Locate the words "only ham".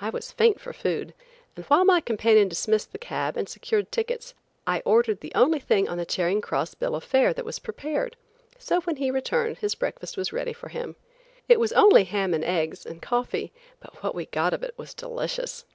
11.74-12.32